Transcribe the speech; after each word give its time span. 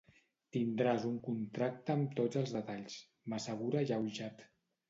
Tindràs 0.55 1.05
un 1.09 1.19
contracte 1.27 1.95
amb 1.97 2.17
tots 2.21 2.41
els 2.41 2.57
detalls 2.57 2.99
—m'assegura 3.05 3.83
alleujat. 3.85 4.47